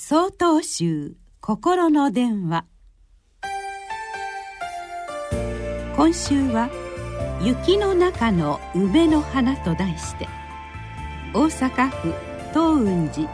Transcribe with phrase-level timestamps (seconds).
[0.00, 2.66] 総統集心の電話。
[5.96, 6.70] 今週は
[7.42, 10.28] 「雪の中の梅の花」と題して
[11.34, 12.14] 大阪府
[12.50, 13.28] 東雲寺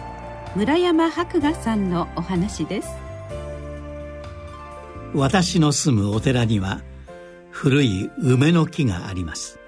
[0.57, 2.89] 村山博雅さんのお話です。
[5.15, 6.81] 私の住むお寺には
[7.51, 9.61] 古い梅の木があります。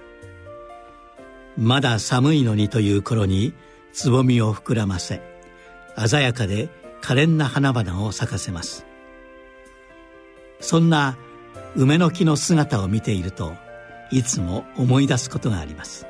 [1.59, 3.53] まだ寒いのにという頃に
[3.93, 5.21] つぼみを膨らませ
[5.95, 6.71] 鮮やかで
[7.07, 8.85] 可憐な花々を咲かせます。
[10.59, 11.17] そんな
[11.77, 13.55] 梅の木の姿を見ていると
[14.11, 16.05] いつも思い出すことがあります。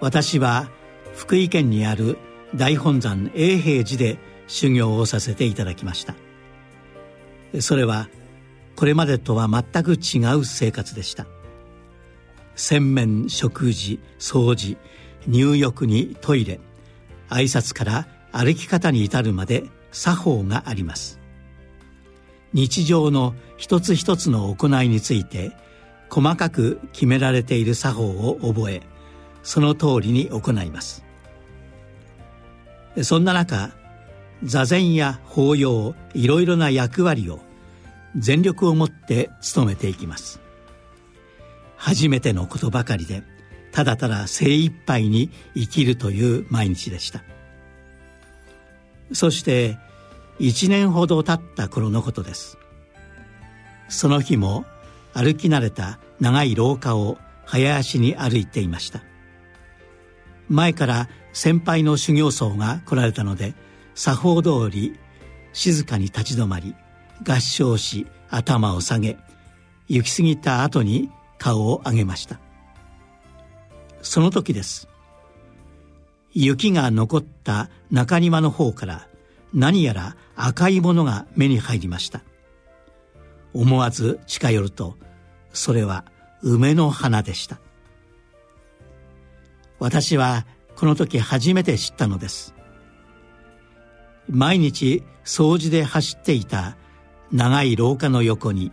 [0.00, 0.68] 私は
[1.16, 2.16] 福井県にある
[2.54, 6.14] 大本山永平寺で修行をさせていただきました。
[7.60, 8.08] それは
[8.76, 11.26] これまでとは全く違う生活でした。
[12.54, 14.76] 洗面食事掃除
[15.26, 16.60] 入浴にトイレ
[17.30, 21.20] 挨拶から歩き方に至るまで作法があります。
[22.52, 25.52] 日常の一つ一つの行いについて
[26.10, 28.82] 細かく決められている作法を覚え
[29.42, 31.04] その通りに行います。
[33.02, 33.70] そんな中
[34.42, 37.40] 座禅や法要いろいろな役割を
[38.16, 40.40] 全力をもって務めていきます。
[41.76, 43.22] 初めてのことばかりで
[43.72, 47.24] ただただ精一杯に生きるという毎日でした。
[49.12, 49.78] そして
[50.38, 52.58] 一年ほど経った頃のことです。
[53.88, 54.64] その日も
[55.12, 59.02] 歩き慣れた長い廊下を早足に歩いていました。
[60.48, 63.54] 前から先輩の修行僧が来られたので
[63.94, 64.98] 作法通り
[65.52, 66.74] 静かに立ち止まり
[67.26, 69.18] 合掌し頭を下げ
[69.88, 72.40] 行き過ぎた後に顔を上げました。
[74.02, 74.88] その時です。
[76.34, 79.08] 雪が残った中庭の方から
[79.52, 82.22] 何やら赤いものが目に入りました。
[83.52, 84.96] 思わず近寄ると
[85.52, 86.04] それは
[86.42, 87.60] 梅の花でした。
[89.78, 92.54] 私はこの時初めて知ったのです。
[94.28, 96.76] 毎日掃除で走っていた
[97.30, 98.72] 長い廊下の横に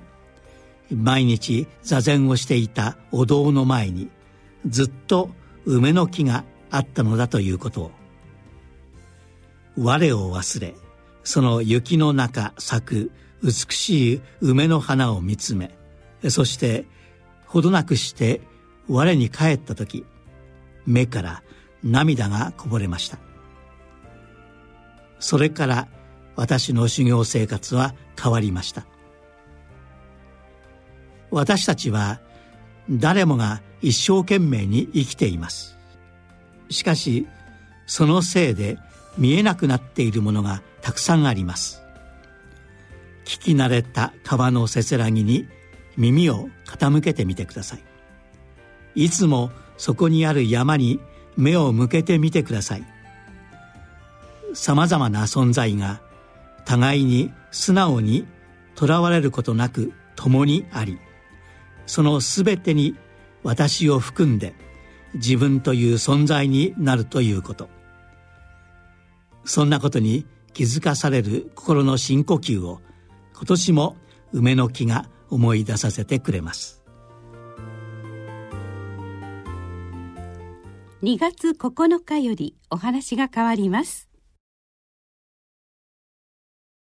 [0.94, 4.10] 毎日座禅をしていたお堂の前に
[4.66, 5.30] ずっと
[5.66, 7.92] 梅の木があったのだということを。
[9.78, 10.76] 我を忘れ
[11.24, 13.12] その雪の中咲く
[13.44, 15.72] 美しい梅の花を見つめ
[16.28, 16.86] そして
[17.46, 18.42] ほどなくして
[18.90, 20.06] 我に帰った時
[20.86, 21.44] 目から
[21.84, 23.20] 涙がこぼれました。
[25.20, 25.88] それから
[26.36, 28.86] 私の修行生活は変わりました。
[31.32, 32.20] 私たちは
[32.90, 35.79] 誰もが一生懸命に生きています。
[36.70, 37.28] しかし
[37.86, 38.78] そのせいで
[39.18, 41.82] 見えなくなっているものがたくさんあります。
[43.26, 45.48] 聞き慣れた川のせせらぎに
[45.98, 47.84] 耳を傾けてみてください。
[48.96, 51.00] いつもそこにある山に
[51.38, 52.84] 目を向けてみてください。
[54.54, 56.02] さまざまな存在が
[56.66, 58.26] 互いに素直に
[58.76, 61.00] とらわれることなく共にあり
[61.86, 62.96] その全てに
[63.44, 64.54] 私を含んで
[65.16, 67.70] 自分という存在になるということ。
[69.46, 72.82] そんなことに気づかされる心の深呼吸を
[73.36, 73.96] 今年も
[74.34, 76.84] 梅の木が思い出させてくれます。
[81.02, 84.09] 2月9日よりお話が変わります。